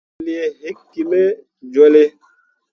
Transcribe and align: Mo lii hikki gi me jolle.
Mo 0.15 0.21
lii 0.27 0.45
hikki 0.61 0.83
gi 0.93 1.03
me 1.09 1.21
jolle. 1.73 2.03